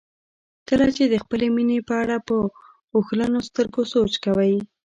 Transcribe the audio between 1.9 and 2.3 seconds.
اړه